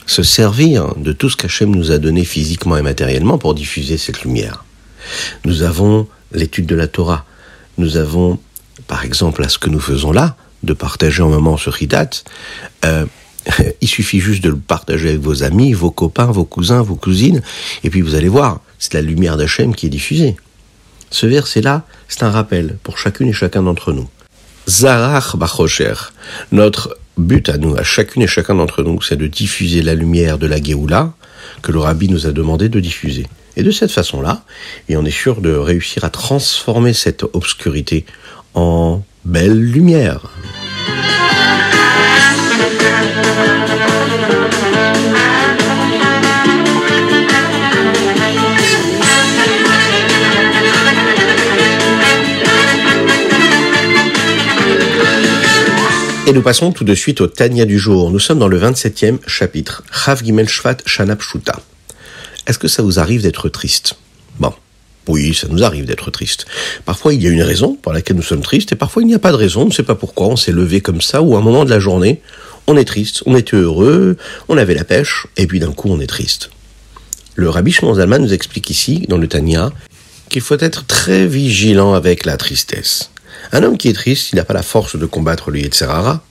se 0.07 0.23
servir 0.23 0.95
de 0.97 1.13
tout 1.13 1.29
ce 1.29 1.37
qu'Hachem 1.37 1.75
nous 1.75 1.91
a 1.91 1.99
donné 1.99 2.25
physiquement 2.25 2.77
et 2.77 2.83
matériellement 2.83 3.39
pour 3.39 3.55
diffuser 3.55 3.99
cette 3.99 4.23
lumière. 4.23 4.65
Nous 5.45 5.63
avons 5.63 6.07
l'étude 6.33 6.67
de 6.67 6.77
la 6.77 6.87
Torah. 6.87 7.25
Nous 7.79 7.97
avons, 7.97 8.39
par 8.87 9.05
exemple, 9.05 9.43
à 9.43 9.49
ce 9.49 9.59
que 9.59 9.69
nous 9.69 9.81
faisons 9.81 10.13
là, 10.13 10.37
de 10.63 10.73
partager 10.73 11.23
un 11.23 11.29
moment 11.29 11.57
ce 11.57 11.71
Hidat. 11.81 12.11
Euh, 12.85 13.05
il 13.81 13.89
suffit 13.89 14.21
juste 14.21 14.43
de 14.43 14.51
le 14.51 14.57
partager 14.57 15.11
avec 15.11 15.21
vos 15.21 15.43
amis, 15.43 15.73
vos 15.73 15.91
copains, 15.91 16.27
vos 16.27 16.45
cousins, 16.45 16.83
vos 16.83 16.97
cousines, 16.97 17.43
et 17.85 17.91
puis 17.91 18.01
vous 18.01 18.15
allez 18.15 18.29
voir, 18.29 18.61
c'est 18.79 18.95
la 18.95 19.03
lumière 19.03 19.37
d'Hachem 19.37 19.75
qui 19.75 19.87
est 19.87 19.91
diffusée. 19.91 20.37
Ce 21.11 21.27
verset-là, 21.27 21.85
c'est 22.09 22.25
un 22.25 22.31
rappel 22.31 22.79
pour 22.83 22.99
chacune 22.99 23.29
et 23.29 23.33
chacun 23.33 23.63
d'entre 23.63 23.93
nous. 23.93 24.09
Zarach 24.69 25.37
Bachosher, 25.37 25.95
notre 26.51 26.99
but 27.17 27.49
à 27.49 27.57
nous, 27.57 27.77
à 27.77 27.85
chacune 27.85 28.23
et 28.23 28.27
chacun 28.27 28.57
d'entre 28.57 28.83
nous, 28.83 29.01
c'est 29.01 29.17
de 29.17 29.27
diffuser 29.27 29.83
la 29.83 29.95
lumière 29.95 30.39
de 30.39 30.47
la 30.47 30.61
Géoula 30.61 31.15
que 31.63 31.73
le 31.73 31.79
rabbi 31.79 32.09
nous 32.09 32.27
a 32.27 32.33
demandé 32.33 32.69
de 32.69 32.81
diffuser. 32.81 33.27
Et 33.57 33.63
de 33.63 33.71
cette 33.71 33.91
façon-là, 33.91 34.43
et 34.89 34.97
on 34.97 35.05
est 35.05 35.11
sûr 35.11 35.41
de 35.41 35.53
réussir 35.55 36.05
à 36.05 36.11
transformer 36.11 36.93
cette 36.93 37.23
obscurité 37.23 38.05
en 38.55 39.03
belle 39.25 39.59
lumière. 39.59 40.31
Nous 56.37 56.43
passons 56.43 56.71
tout 56.71 56.85
de 56.85 56.95
suite 56.95 57.23
au 57.23 57.29
Tania 57.29 57.65
du 57.65 57.79
jour. 57.79 58.11
Nous 58.11 58.19
sommes 58.19 58.39
dans 58.39 58.47
le 58.47 58.61
27e 58.61 59.21
chapitre. 59.27 59.83
Chav 59.91 60.23
Gimel 60.23 60.47
Shvat 60.47 60.77
Shuta. 60.85 61.59
Est-ce 62.47 62.59
que 62.59 62.69
ça 62.69 62.83
vous 62.83 62.99
arrive 62.99 63.23
d'être 63.23 63.49
triste? 63.49 63.95
Bon. 64.39 64.53
Oui, 65.09 65.33
ça 65.33 65.49
nous 65.49 65.65
arrive 65.65 65.87
d'être 65.87 66.11
triste. 66.11 66.45
Parfois, 66.85 67.15
il 67.15 67.23
y 67.23 67.27
a 67.27 67.31
une 67.31 67.41
raison 67.41 67.79
pour 67.81 67.95
laquelle 67.95 68.17
nous 68.17 68.23
sommes 68.23 68.43
tristes, 68.43 68.71
et 68.73 68.77
parfois, 68.77 69.03
il 69.03 69.07
n'y 69.07 69.15
a 69.15 69.19
pas 69.19 69.33
de 69.33 69.37
raison, 69.37 69.63
on 69.63 69.69
ne 69.69 69.73
sait 69.73 69.83
pas 69.83 69.95
pourquoi, 69.95 70.27
on 70.27 70.37
s'est 70.37 70.53
levé 70.53 70.83
comme 70.83 71.01
ça, 71.01 71.23
ou 71.23 71.37
à 71.37 71.39
un 71.39 71.43
moment 71.43 71.65
de 71.65 71.71
la 71.71 71.81
journée, 71.81 72.21
on 72.67 72.77
est 72.77 72.85
triste, 72.85 73.23
on 73.25 73.35
était 73.35 73.57
heureux, 73.57 74.19
on 74.49 74.59
avait 74.59 74.75
la 74.75 74.85
pêche, 74.85 75.27
et 75.39 75.47
puis 75.47 75.59
d'un 75.59 75.73
coup, 75.73 75.89
on 75.89 76.01
est 76.01 76.07
triste. 76.07 76.51
Le 77.35 77.49
rabbi 77.49 77.73
Shimon 77.73 77.95
Zalman 77.95 78.19
nous 78.19 78.35
explique 78.35 78.69
ici, 78.69 79.07
dans 79.09 79.17
le 79.17 79.27
Tania, 79.27 79.73
qu'il 80.29 80.43
faut 80.43 80.59
être 80.59 80.85
très 80.85 81.27
vigilant 81.27 81.95
avec 81.95 82.27
la 82.27 82.37
tristesse. 82.37 83.11
Un 83.53 83.63
homme 83.63 83.79
qui 83.79 83.89
est 83.89 83.93
triste, 83.95 84.33
il 84.33 84.37
n'a 84.37 84.45
pas 84.45 84.55
la 84.55 84.63
force 84.63 84.97
de 84.97 85.07
combattre 85.07 85.51
le 85.51 85.61
Yetzerara, 85.61 86.25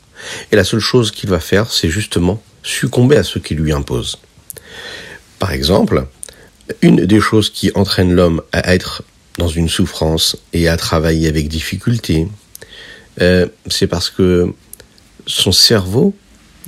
et 0.52 0.56
la 0.56 0.64
seule 0.64 0.80
chose 0.80 1.12
qu'il 1.12 1.30
va 1.30 1.40
faire, 1.40 1.72
c'est 1.72 1.90
justement 1.90 2.42
succomber 2.64 3.18
à 3.18 3.24
ce 3.24 3.40
qui 3.40 3.56
lui 3.56 3.72
impose. 3.72 4.18
Par 5.40 5.52
exemple, 5.52 6.08
Une 6.82 7.06
des 7.06 7.22
choses 7.22 7.52
qui 7.52 7.72
entraîne 7.76 8.14
l'homme 8.14 8.42
à 8.52 8.74
être 8.74 9.04
dans 9.38 9.48
une 9.48 9.70
souffrance 9.70 10.36
et 10.52 10.68
à 10.68 10.78
travailler 10.78 11.28
avec 11.28 11.48
difficulté, 11.48 12.28
euh, 13.22 13.46
c'est 13.68 13.86
parce 13.86 14.10
que 14.10 14.52
son 15.28 15.52
cerveau 15.52 16.16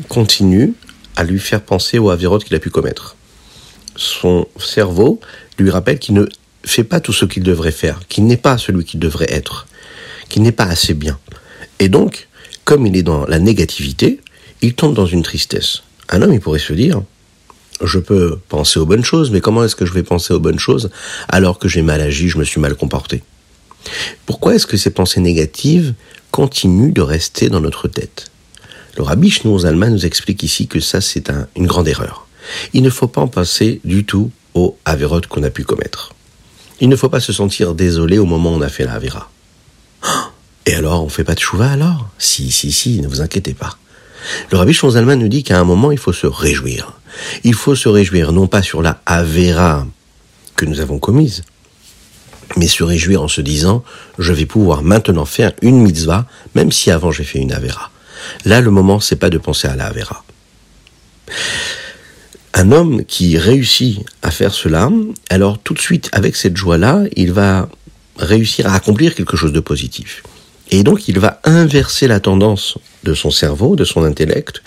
continue 0.08 0.74
à 1.16 1.24
lui 1.24 1.40
faire 1.40 1.62
penser 1.62 1.98
aux 1.98 2.12
avérotes 2.12 2.44
qu'il 2.44 2.56
a 2.56 2.60
pu 2.60 2.70
commettre. 2.70 3.16
Son 3.96 4.48
cerveau 4.60 5.20
lui 5.58 5.72
rappelle 5.72 5.98
qu'il 5.98 6.14
ne 6.14 6.26
fait 6.64 6.84
pas 6.84 7.00
tout 7.00 7.14
ce 7.14 7.26
qu'il 7.26 7.44
devrait 7.44 7.72
faire, 7.72 8.02
qu'il 8.08 8.28
n'est 8.28 8.38
pas 8.38 8.58
celui 8.60 8.86
qu'il 8.86 9.00
devrait 9.00 9.32
être, 9.34 9.66
qu'il 10.30 10.44
n'est 10.44 10.52
pas 10.52 10.66
assez 10.66 10.94
bien. 10.94 11.18
Et 11.80 11.90
donc, 11.90 12.28
comme 12.66 12.86
il 12.86 12.96
est 12.98 13.04
dans 13.04 13.26
la 13.26 13.40
négativité, 13.40 14.20
il 14.62 14.74
tombe 14.74 14.94
dans 14.94 15.06
une 15.06 15.24
tristesse. 15.24 15.84
Un 16.10 16.22
homme, 16.22 16.34
il 16.34 16.40
pourrait 16.40 16.60
se 16.60 16.74
dire, 16.74 17.02
je 17.84 18.00
peux 18.00 18.40
penser 18.50 18.80
aux 18.80 18.86
bonnes 18.86 19.06
choses, 19.06 19.32
mais 19.32 19.42
comment 19.42 19.64
est-ce 19.64 19.76
que 19.76 19.86
je 19.86 19.94
vais 19.94 20.04
penser 20.04 20.34
aux 20.34 20.40
bonnes 20.40 20.60
choses 20.60 20.90
alors 21.30 21.60
que 21.60 21.68
j'ai 21.68 21.82
mal 21.82 22.02
agi, 22.02 22.30
je 22.30 22.38
me 22.38 22.44
suis 22.44 22.60
mal 22.60 22.76
comporté? 22.76 23.24
Pourquoi 24.26 24.56
est-ce 24.56 24.68
que 24.68 24.78
ces 24.78 24.90
pensées 24.90 25.22
négatives 25.22 25.94
continuent 26.32 26.94
de 26.94 27.02
rester 27.02 27.50
dans 27.50 27.62
notre 27.62 27.88
tête? 27.88 28.32
Le 28.98 29.04
rabbi 29.04 29.30
Shnour 29.30 29.60
Zalman 29.60 29.92
nous 29.92 30.06
explique 30.06 30.42
ici 30.44 30.68
que 30.68 30.80
ça, 30.80 31.02
c'est 31.02 31.32
une 31.56 31.68
grande 31.68 31.88
erreur. 31.88 32.28
Il 32.74 32.82
ne 32.82 32.90
faut 32.90 33.08
pas 33.08 33.22
en 33.22 33.28
passer 33.28 33.80
du 33.86 34.06
tout 34.06 34.32
aux 34.56 34.76
avérotes 34.86 35.28
qu'on 35.28 35.44
a 35.44 35.52
pu 35.52 35.64
commettre. 35.64 36.16
Il 36.82 36.90
ne 36.90 36.96
faut 36.96 37.10
pas 37.10 37.20
se 37.20 37.34
sentir 37.34 37.76
désolé 37.76 38.18
au 38.18 38.26
moment 38.26 38.52
où 38.52 38.56
on 38.56 38.62
a 38.62 38.70
fait 38.70 38.86
la. 38.86 39.00
Et 40.66 40.74
alors, 40.74 41.04
on 41.04 41.10
fait 41.10 41.24
pas 41.24 41.36
de 41.36 41.40
chouva 41.40 41.72
alors? 41.72 42.10
Si, 42.18 42.52
si, 42.52 42.72
si, 42.72 43.02
ne 43.02 43.08
vous 43.08 43.22
inquiétez 43.22 43.54
pas. 43.54 43.78
Le 44.52 44.58
rabbi 44.58 44.74
Zalman 44.74 45.16
nous 45.16 45.28
dit 45.30 45.44
qu'à 45.44 45.60
un 45.60 45.64
moment, 45.64 45.92
il 45.92 45.98
faut 45.98 46.14
se 46.14 46.28
réjouir. 46.28 46.94
Il 47.44 47.54
faut 47.54 47.76
se 47.76 47.90
réjouir 47.90 48.32
non 48.32 48.48
pas 48.48 48.62
sur 48.62 48.82
la 48.82 49.02
Avera 49.06 49.88
que 50.56 50.66
nous 50.66 50.80
avons 50.80 51.00
commise, 51.00 51.44
mais 52.58 52.68
se 52.68 52.84
réjouir 52.84 53.22
en 53.22 53.28
se 53.28 53.42
disant 53.42 53.84
je 54.20 54.34
vais 54.34 54.46
pouvoir 54.46 54.84
maintenant 54.84 55.26
faire 55.26 55.54
une 55.62 55.82
mitzvah, 55.82 56.26
même 56.56 56.72
si 56.72 56.92
avant 56.92 57.12
j'ai 57.12 57.24
fait 57.24 57.40
une 57.40 57.54
Avera. 57.54 57.92
Là, 58.46 58.62
le 58.62 58.72
moment, 58.72 59.00
c'est 59.00 59.16
pas 59.16 59.30
de 59.30 59.38
penser 59.38 59.68
à 59.68 59.76
la 59.76 59.86
Avera. 59.86 60.24
Un 62.54 62.72
homme 62.72 63.06
qui 63.06 63.38
réussit 63.38 64.00
à 64.24 64.32
faire 64.32 64.54
cela, 64.54 64.90
alors 65.30 65.60
tout 65.60 65.74
de 65.74 65.80
suite, 65.80 66.10
avec 66.12 66.36
cette 66.36 66.58
joie-là, 66.58 67.04
il 67.16 67.32
va 67.32 67.70
réussir 68.18 68.68
à 68.68 68.74
accomplir 68.76 69.16
quelque 69.16 69.38
chose 69.38 69.54
de 69.54 69.60
positif. 69.60 70.24
Et 70.70 70.84
donc 70.84 71.08
il 71.08 71.20
va 71.20 71.40
inverser 71.44 72.08
la 72.08 72.20
tendance 72.20 72.78
de 73.04 73.14
son 73.14 73.32
cerveau, 73.32 73.76
de 73.76 73.86
son 73.86 74.04
intellect, 74.04 74.62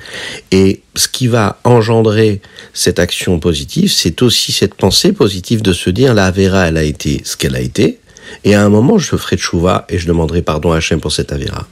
et 0.50 0.80
ce 0.94 1.08
qui 1.08 1.26
va 1.26 1.60
engendrer 1.64 2.40
cette 2.72 2.98
action 2.98 3.38
positive, 3.38 3.92
c'est 3.92 4.22
aussi 4.22 4.52
cette 4.52 4.74
pensée 4.74 5.12
positive 5.12 5.60
de 5.60 5.72
se 5.72 5.90
dire 5.90 6.14
la 6.14 6.26
Avera, 6.26 6.68
elle 6.68 6.78
a 6.78 6.84
été 6.84 7.20
ce 7.24 7.36
qu'elle 7.36 7.54
a 7.54 7.60
été, 7.60 8.00
et 8.44 8.54
à 8.54 8.64
un 8.64 8.70
moment 8.70 8.98
je 8.98 9.16
ferai 9.16 9.36
chouva 9.36 9.84
et 9.88 9.98
je 9.98 10.06
demanderai 10.06 10.40
pardon 10.42 10.72
à 10.72 10.78
Hachem 10.78 11.00
pour 11.00 11.12
cette 11.12 11.32
Avera. 11.32 11.68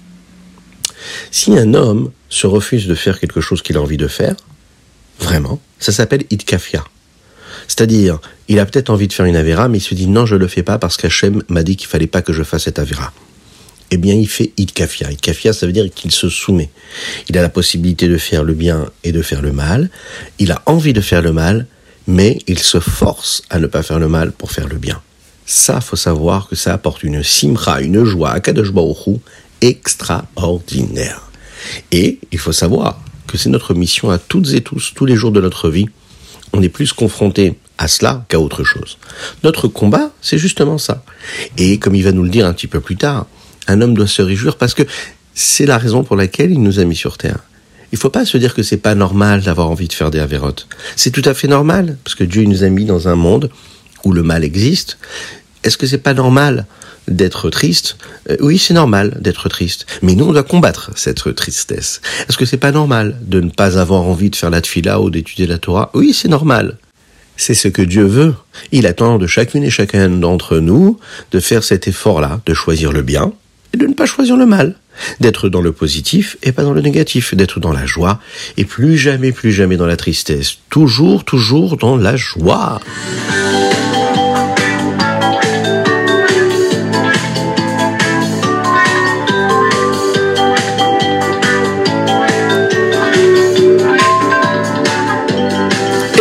Si 1.30 1.56
un 1.56 1.72
homme 1.72 2.10
se 2.28 2.46
refuse 2.46 2.86
de 2.86 2.94
faire 2.94 3.18
quelque 3.18 3.40
chose 3.40 3.62
qu'il 3.62 3.76
a 3.78 3.80
envie 3.80 3.96
de 3.96 4.08
faire, 4.08 4.36
vraiment, 5.20 5.60
ça 5.78 5.92
s'appelle 5.92 6.24
itkafia. 6.30 6.84
C'est-à-dire, 7.68 8.18
il 8.48 8.58
a 8.58 8.66
peut-être 8.66 8.90
envie 8.90 9.06
de 9.06 9.12
faire 9.12 9.26
une 9.26 9.36
Avera, 9.36 9.68
mais 9.68 9.78
il 9.78 9.82
se 9.82 9.94
dit 9.94 10.08
non, 10.08 10.26
je 10.26 10.34
le 10.34 10.48
fais 10.48 10.64
pas 10.64 10.78
parce 10.78 10.96
qu'Hachem 10.96 11.42
m'a 11.48 11.62
dit 11.62 11.76
qu'il 11.76 11.86
fallait 11.86 12.08
pas 12.08 12.22
que 12.22 12.32
je 12.32 12.42
fasse 12.42 12.64
cette 12.64 12.80
Avera 12.80 13.12
eh 13.90 13.96
bien, 13.96 14.14
il 14.14 14.28
fait 14.28 14.52
itkafia. 14.56 15.10
Itkafia, 15.10 15.52
ça 15.52 15.66
veut 15.66 15.72
dire 15.72 15.88
qu'il 15.94 16.10
se 16.10 16.28
soumet. 16.28 16.70
Il 17.28 17.38
a 17.38 17.42
la 17.42 17.48
possibilité 17.48 18.08
de 18.08 18.18
faire 18.18 18.44
le 18.44 18.54
bien 18.54 18.90
et 19.04 19.12
de 19.12 19.22
faire 19.22 19.42
le 19.42 19.52
mal. 19.52 19.90
Il 20.38 20.52
a 20.52 20.62
envie 20.66 20.92
de 20.92 21.00
faire 21.00 21.22
le 21.22 21.32
mal, 21.32 21.66
mais 22.06 22.38
il 22.46 22.58
se 22.58 22.80
force 22.80 23.42
à 23.50 23.58
ne 23.58 23.66
pas 23.66 23.82
faire 23.82 23.98
le 23.98 24.08
mal 24.08 24.32
pour 24.32 24.52
faire 24.52 24.68
le 24.68 24.76
bien. 24.76 25.00
Ça, 25.46 25.80
faut 25.80 25.96
savoir 25.96 26.48
que 26.48 26.56
ça 26.56 26.74
apporte 26.74 27.02
une 27.02 27.22
simra, 27.22 27.80
une 27.80 28.04
joie 28.04 28.32
à 28.32 28.40
Kadosh 28.40 28.72
extraordinaire. 29.60 31.22
Et 31.90 32.18
il 32.30 32.38
faut 32.38 32.52
savoir 32.52 33.00
que 33.26 33.38
c'est 33.38 33.48
notre 33.48 33.74
mission 33.74 34.10
à 34.10 34.18
toutes 34.18 34.52
et 34.52 34.60
tous, 34.60 34.92
tous 34.94 35.06
les 35.06 35.16
jours 35.16 35.32
de 35.32 35.40
notre 35.40 35.70
vie. 35.70 35.88
On 36.52 36.62
est 36.62 36.68
plus 36.68 36.92
confronté 36.92 37.58
à 37.78 37.88
cela 37.88 38.24
qu'à 38.28 38.40
autre 38.40 38.64
chose. 38.64 38.98
Notre 39.44 39.68
combat, 39.68 40.10
c'est 40.20 40.38
justement 40.38 40.78
ça. 40.78 41.02
Et 41.56 41.78
comme 41.78 41.94
il 41.94 42.02
va 42.02 42.12
nous 42.12 42.24
le 42.24 42.30
dire 42.30 42.46
un 42.46 42.52
petit 42.52 42.66
peu 42.66 42.80
plus 42.80 42.96
tard, 42.96 43.26
un 43.68 43.80
homme 43.80 43.94
doit 43.94 44.06
se 44.06 44.22
réjouir 44.22 44.56
parce 44.56 44.74
que 44.74 44.82
c'est 45.34 45.66
la 45.66 45.78
raison 45.78 46.02
pour 46.02 46.16
laquelle 46.16 46.50
il 46.50 46.60
nous 46.62 46.80
a 46.80 46.84
mis 46.84 46.96
sur 46.96 47.16
terre. 47.16 47.38
Il 47.92 47.94
ne 47.94 48.00
faut 48.00 48.10
pas 48.10 48.26
se 48.26 48.36
dire 48.36 48.54
que 48.54 48.62
c'est 48.62 48.76
pas 48.76 48.94
normal 48.94 49.42
d'avoir 49.42 49.70
envie 49.70 49.88
de 49.88 49.92
faire 49.92 50.10
des 50.10 50.18
avérotes. 50.18 50.66
C'est 50.96 51.10
tout 51.10 51.22
à 51.24 51.32
fait 51.32 51.48
normal 51.48 51.96
parce 52.04 52.14
que 52.14 52.24
Dieu 52.24 52.44
nous 52.44 52.64
a 52.64 52.68
mis 52.68 52.84
dans 52.84 53.08
un 53.08 53.14
monde 53.14 53.50
où 54.04 54.12
le 54.12 54.22
mal 54.22 54.44
existe. 54.44 54.98
Est-ce 55.64 55.76
que 55.76 55.86
c'est 55.86 55.98
pas 55.98 56.14
normal 56.14 56.66
d'être 57.08 57.50
triste? 57.50 57.96
Euh, 58.30 58.36
Oui, 58.40 58.58
c'est 58.58 58.74
normal 58.74 59.16
d'être 59.20 59.48
triste. 59.48 59.86
Mais 60.02 60.14
nous, 60.14 60.26
on 60.26 60.32
doit 60.32 60.42
combattre 60.42 60.90
cette 60.94 61.34
tristesse. 61.34 62.00
Est-ce 62.28 62.36
que 62.36 62.44
c'est 62.44 62.56
pas 62.56 62.72
normal 62.72 63.16
de 63.22 63.40
ne 63.40 63.50
pas 63.50 63.78
avoir 63.78 64.02
envie 64.02 64.30
de 64.30 64.36
faire 64.36 64.50
la 64.50 64.60
tfila 64.60 65.00
ou 65.00 65.10
d'étudier 65.10 65.46
la 65.46 65.58
Torah? 65.58 65.90
Oui, 65.94 66.12
c'est 66.14 66.28
normal. 66.28 66.76
C'est 67.36 67.54
ce 67.54 67.68
que 67.68 67.82
Dieu 67.82 68.04
veut. 68.04 68.34
Il 68.72 68.86
attend 68.86 69.18
de 69.18 69.26
chacune 69.26 69.62
et 69.62 69.70
chacun 69.70 70.08
d'entre 70.08 70.58
nous 70.58 70.98
de 71.30 71.40
faire 71.40 71.62
cet 71.62 71.86
effort-là, 71.86 72.40
de 72.46 72.54
choisir 72.54 72.90
le 72.92 73.02
bien, 73.02 73.32
et 73.72 73.76
de 73.76 73.86
ne 73.86 73.94
pas 73.94 74.06
choisir 74.06 74.36
le 74.36 74.46
mal, 74.46 74.74
d'être 75.20 75.48
dans 75.48 75.60
le 75.60 75.72
positif 75.72 76.36
et 76.42 76.52
pas 76.52 76.62
dans 76.62 76.72
le 76.72 76.80
négatif, 76.80 77.34
d'être 77.34 77.60
dans 77.60 77.72
la 77.72 77.86
joie 77.86 78.18
et 78.56 78.64
plus 78.64 78.98
jamais, 78.98 79.30
plus 79.30 79.52
jamais 79.52 79.76
dans 79.76 79.86
la 79.86 79.96
tristesse, 79.96 80.56
toujours, 80.68 81.24
toujours 81.24 81.76
dans 81.76 81.96
la 81.96 82.16
joie. 82.16 82.80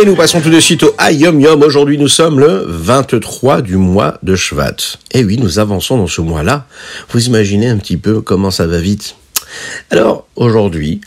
Nous 0.08 0.16
passons 0.16 0.40
tout 0.40 0.48
de 0.48 0.58
suite 0.58 0.84
au 0.84 0.94
Ayom 0.96 1.38
Yom. 1.38 1.62
Aujourd'hui, 1.62 1.98
nous 1.98 2.08
sommes 2.08 2.40
le 2.40 2.64
23 2.66 3.60
du 3.60 3.76
mois 3.76 4.18
de 4.22 4.36
Shvat. 4.36 4.76
Et 5.12 5.22
oui, 5.22 5.36
nous 5.36 5.58
avançons 5.58 5.98
dans 5.98 6.06
ce 6.06 6.22
mois-là. 6.22 6.66
Vous 7.10 7.26
imaginez 7.26 7.68
un 7.68 7.76
petit 7.76 7.98
peu 7.98 8.22
comment 8.22 8.50
ça 8.50 8.66
va 8.66 8.78
vite. 8.78 9.16
Alors, 9.90 10.26
aujourd'hui, 10.34 11.02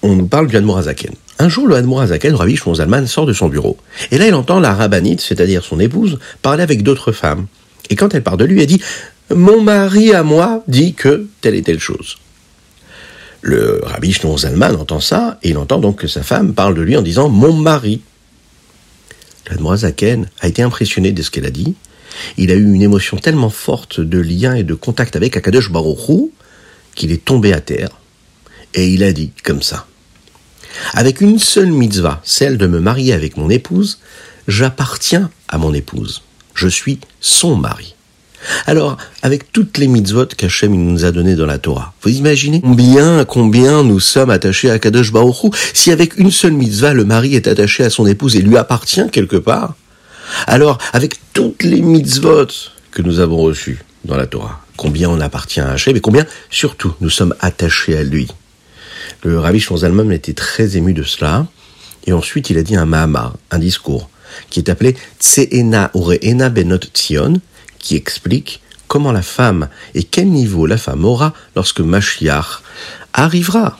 on 0.00 0.14
nous 0.14 0.26
parle 0.26 0.46
du 0.46 0.56
Admorazaken. 0.56 1.12
Un 1.38 1.50
jour, 1.50 1.66
le 1.66 1.76
Admorazaken, 1.76 2.34
Rabbi 2.34 2.56
Shmonzalman, 2.56 3.06
sort 3.06 3.26
de 3.26 3.34
son 3.34 3.48
bureau. 3.48 3.76
Et 4.10 4.16
là, 4.16 4.26
il 4.26 4.34
entend 4.34 4.58
la 4.58 4.72
rabbinite, 4.72 5.20
c'est-à-dire 5.20 5.62
son 5.62 5.78
épouse, 5.78 6.18
parler 6.40 6.62
avec 6.62 6.82
d'autres 6.82 7.12
femmes. 7.12 7.46
Et 7.90 7.94
quand 7.94 8.14
elle 8.14 8.22
part 8.22 8.38
de 8.38 8.46
lui, 8.46 8.62
elle 8.62 8.66
dit 8.66 8.80
«Mon 9.34 9.60
mari 9.60 10.14
à 10.14 10.22
moi 10.22 10.64
dit 10.66 10.94
que 10.94 11.26
telle 11.42 11.56
et 11.56 11.62
telle 11.62 11.80
chose». 11.80 12.16
Le 13.42 13.82
Rabbi 13.82 14.14
Shmonzalman 14.14 14.76
entend 14.76 15.00
ça, 15.00 15.38
et 15.42 15.50
il 15.50 15.58
entend 15.58 15.78
donc 15.78 15.96
que 15.96 16.08
sa 16.08 16.22
femme 16.22 16.54
parle 16.54 16.74
de 16.74 16.80
lui 16.80 16.96
en 16.96 17.02
disant 17.02 17.28
«Mon 17.28 17.52
mari». 17.52 18.00
Zaken 19.76 20.28
a 20.40 20.48
été 20.48 20.62
impressionné 20.62 21.12
de 21.12 21.22
ce 21.22 21.30
qu'elle 21.30 21.46
a 21.46 21.50
dit. 21.50 21.74
Il 22.36 22.50
a 22.50 22.54
eu 22.54 22.72
une 22.72 22.82
émotion 22.82 23.16
tellement 23.16 23.50
forte 23.50 24.00
de 24.00 24.18
lien 24.18 24.54
et 24.54 24.64
de 24.64 24.74
contact 24.74 25.16
avec 25.16 25.36
Akadosh 25.36 25.70
Baruch 25.70 26.30
qu'il 26.94 27.12
est 27.12 27.24
tombé 27.24 27.52
à 27.52 27.60
terre. 27.60 27.90
Et 28.74 28.88
il 28.88 29.02
a 29.02 29.12
dit 29.12 29.32
comme 29.44 29.62
ça. 29.62 29.86
Avec 30.94 31.20
une 31.20 31.38
seule 31.38 31.72
mitzvah, 31.72 32.20
celle 32.24 32.58
de 32.58 32.66
me 32.66 32.80
marier 32.80 33.12
avec 33.12 33.36
mon 33.36 33.50
épouse, 33.50 33.98
j'appartiens 34.46 35.30
à 35.48 35.58
mon 35.58 35.74
épouse. 35.74 36.22
Je 36.54 36.68
suis 36.68 37.00
son 37.20 37.56
mari. 37.56 37.94
Alors, 38.66 38.96
avec 39.22 39.52
toutes 39.52 39.78
les 39.78 39.86
mitzvot 39.86 40.26
qu'Hachem 40.26 40.72
nous 40.72 41.04
a 41.04 41.10
données 41.10 41.36
dans 41.36 41.46
la 41.46 41.58
Torah, 41.58 41.92
vous 42.02 42.10
imaginez 42.10 42.60
combien, 42.60 43.24
combien 43.24 43.82
nous 43.82 44.00
sommes 44.00 44.30
attachés 44.30 44.70
à 44.70 44.78
Kadosh 44.78 45.12
Baruch 45.12 45.54
Si 45.74 45.90
avec 45.90 46.16
une 46.18 46.30
seule 46.30 46.52
mitzvah, 46.52 46.94
le 46.94 47.04
mari 47.04 47.34
est 47.34 47.48
attaché 47.48 47.84
à 47.84 47.90
son 47.90 48.06
épouse 48.06 48.36
et 48.36 48.42
lui 48.42 48.56
appartient 48.56 49.08
quelque 49.10 49.36
part, 49.36 49.74
alors 50.46 50.78
avec 50.92 51.14
toutes 51.32 51.62
les 51.62 51.80
mitzvot 51.80 52.46
que 52.90 53.02
nous 53.02 53.20
avons 53.20 53.38
reçues 53.38 53.82
dans 54.04 54.16
la 54.16 54.26
Torah, 54.26 54.60
combien 54.76 55.08
on 55.10 55.20
appartient 55.20 55.60
à 55.60 55.70
Hachem 55.70 55.96
et 55.96 56.00
combien, 56.00 56.26
surtout, 56.50 56.94
nous 57.00 57.10
sommes 57.10 57.34
attachés 57.40 57.96
à 57.96 58.02
lui? 58.02 58.28
Le 59.22 59.38
Rabbi 59.38 59.60
Shonzalman 59.60 60.10
était 60.12 60.32
très 60.32 60.76
ému 60.76 60.92
de 60.94 61.02
cela, 61.02 61.46
et 62.06 62.12
ensuite 62.12 62.50
il 62.50 62.58
a 62.58 62.62
dit 62.62 62.76
un 62.76 62.86
Mahamar, 62.86 63.34
un 63.50 63.58
discours, 63.58 64.08
qui 64.48 64.60
est 64.60 64.70
appelé 64.70 64.96
Tseena 65.18 65.90
Ureena 65.94 66.48
Benot 66.48 66.78
Tzion, 66.78 67.40
qui 67.80 67.96
explique 67.96 68.60
comment 68.86 69.12
la 69.12 69.22
femme 69.22 69.68
et 69.94 70.04
quel 70.04 70.28
niveau 70.28 70.66
la 70.66 70.78
femme 70.78 71.04
aura 71.04 71.32
lorsque 71.56 71.80
Mashiach 71.80 72.62
arrivera. 73.12 73.78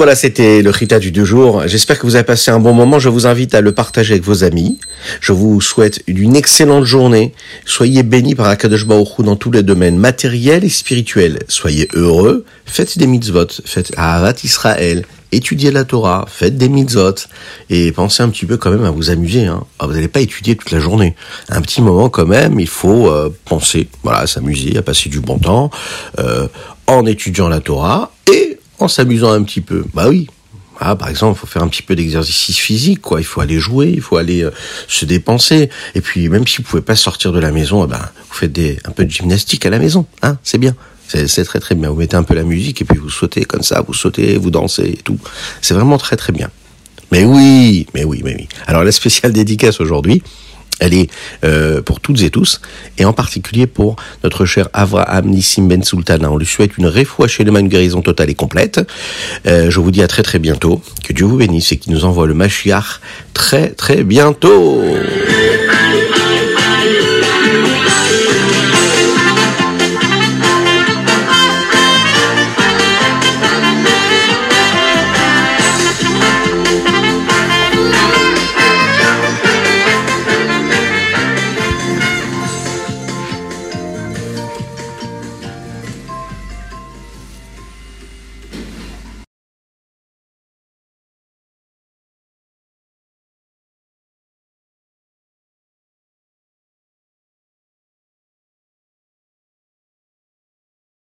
Voilà, 0.00 0.16
c'était 0.16 0.62
le 0.62 0.70
Rita 0.70 0.98
du 0.98 1.12
deux 1.12 1.26
jours. 1.26 1.64
J'espère 1.66 1.98
que 1.98 2.06
vous 2.06 2.14
avez 2.14 2.24
passé 2.24 2.50
un 2.50 2.58
bon 2.58 2.72
moment. 2.72 2.98
Je 2.98 3.10
vous 3.10 3.26
invite 3.26 3.54
à 3.54 3.60
le 3.60 3.72
partager 3.72 4.14
avec 4.14 4.24
vos 4.24 4.44
amis. 4.44 4.78
Je 5.20 5.32
vous 5.32 5.60
souhaite 5.60 6.02
une 6.06 6.36
excellente 6.36 6.84
journée. 6.84 7.34
Soyez 7.66 8.02
bénis 8.02 8.34
par 8.34 8.46
Akadosh 8.46 8.86
Baruch 8.86 9.20
dans 9.20 9.36
tous 9.36 9.50
les 9.50 9.62
domaines 9.62 9.98
matériels 9.98 10.64
et 10.64 10.70
spirituels. 10.70 11.40
Soyez 11.48 11.86
heureux. 11.92 12.46
Faites 12.64 12.96
des 12.96 13.06
mitzvot. 13.06 13.48
Faites 13.66 13.92
Ahavat 13.98 14.36
Israël. 14.42 15.04
Étudiez 15.32 15.70
la 15.70 15.84
Torah. 15.84 16.24
Faites 16.30 16.56
des 16.56 16.70
mitzvot. 16.70 17.16
Et 17.68 17.92
pensez 17.92 18.22
un 18.22 18.30
petit 18.30 18.46
peu 18.46 18.56
quand 18.56 18.70
même 18.70 18.86
à 18.86 18.90
vous 18.90 19.10
amuser. 19.10 19.44
Hein. 19.44 19.64
Ah, 19.80 19.86
vous 19.86 19.92
n'allez 19.92 20.08
pas 20.08 20.20
étudier 20.20 20.56
toute 20.56 20.70
la 20.70 20.80
journée. 20.80 21.14
Un 21.50 21.60
petit 21.60 21.82
moment 21.82 22.08
quand 22.08 22.24
même, 22.24 22.58
il 22.58 22.68
faut 22.68 23.10
euh, 23.10 23.28
penser, 23.44 23.86
voilà, 24.02 24.20
à 24.20 24.26
s'amuser, 24.26 24.78
à 24.78 24.82
passer 24.82 25.10
du 25.10 25.20
bon 25.20 25.38
temps, 25.38 25.68
euh, 26.18 26.48
en 26.86 27.04
étudiant 27.04 27.50
la 27.50 27.60
Torah 27.60 28.12
et 28.32 28.59
en 28.82 28.88
s'amusant 28.88 29.32
un 29.32 29.42
petit 29.42 29.60
peu. 29.60 29.84
Bah 29.94 30.08
oui. 30.08 30.26
Ah, 30.82 30.96
par 30.96 31.08
exemple, 31.08 31.36
il 31.36 31.40
faut 31.40 31.46
faire 31.46 31.62
un 31.62 31.68
petit 31.68 31.82
peu 31.82 31.94
d'exercice 31.94 32.56
physique, 32.56 33.02
quoi. 33.02 33.20
Il 33.20 33.24
faut 33.24 33.42
aller 33.42 33.58
jouer, 33.58 33.92
il 33.94 34.00
faut 34.00 34.16
aller 34.16 34.42
euh, 34.42 34.50
se 34.88 35.04
dépenser. 35.04 35.68
Et 35.94 36.00
puis, 36.00 36.30
même 36.30 36.46
si 36.46 36.58
vous 36.58 36.62
pouvez 36.62 36.80
pas 36.80 36.96
sortir 36.96 37.32
de 37.32 37.38
la 37.38 37.52
maison, 37.52 37.84
eh 37.84 37.88
ben, 37.88 37.98
vous 37.98 38.34
faites 38.34 38.52
des, 38.52 38.78
un 38.86 38.90
peu 38.90 39.04
de 39.04 39.10
gymnastique 39.10 39.66
à 39.66 39.70
la 39.70 39.78
maison, 39.78 40.06
hein. 40.22 40.38
C'est 40.42 40.58
bien. 40.58 40.74
C'est 41.06 41.44
très 41.44 41.58
très 41.58 41.74
bien. 41.74 41.90
Vous 41.90 41.96
mettez 41.96 42.16
un 42.16 42.22
peu 42.22 42.34
la 42.34 42.44
musique 42.44 42.80
et 42.80 42.84
puis 42.84 42.96
vous 42.96 43.10
sautez 43.10 43.44
comme 43.44 43.62
ça, 43.62 43.82
vous 43.86 43.92
sautez, 43.92 44.36
vous 44.38 44.50
dansez 44.50 44.90
et 44.90 45.00
tout. 45.02 45.18
C'est 45.60 45.74
vraiment 45.74 45.98
très 45.98 46.16
très 46.16 46.32
bien. 46.32 46.50
Mais 47.10 47.24
oui, 47.24 47.86
mais 47.94 48.04
oui, 48.04 48.22
mais 48.24 48.36
oui. 48.36 48.48
Alors 48.68 48.84
la 48.84 48.92
spéciale 48.92 49.32
dédicace 49.32 49.80
aujourd'hui, 49.80 50.22
elle 50.80 50.94
est 50.94 51.10
euh, 51.44 51.80
pour 51.82 52.00
toutes 52.00 52.22
et 52.22 52.30
tous, 52.30 52.60
et 52.98 53.04
en 53.04 53.12
particulier 53.12 53.66
pour 53.66 53.96
notre 54.24 54.44
cher 54.44 54.68
Avraham 54.72 55.26
Nissim 55.26 55.68
Ben 55.68 55.82
Sultana. 55.82 56.30
On 56.30 56.36
lui 56.36 56.46
souhaite 56.46 56.76
une 56.78 56.86
réfoua 56.86 57.28
chez 57.28 57.44
une 57.44 57.68
guérison 57.68 58.02
totale 58.02 58.30
et 58.30 58.34
complète. 58.34 58.80
Euh, 59.46 59.70
je 59.70 59.80
vous 59.80 59.90
dis 59.90 60.02
à 60.02 60.08
très 60.08 60.22
très 60.22 60.38
bientôt. 60.38 60.82
Que 61.04 61.12
Dieu 61.12 61.26
vous 61.26 61.36
bénisse 61.36 61.72
et 61.72 61.76
qu'il 61.76 61.92
nous 61.92 62.04
envoie 62.04 62.26
le 62.26 62.34
Mashiach 62.34 63.00
très 63.34 63.70
très 63.70 64.02
bientôt. 64.02 64.82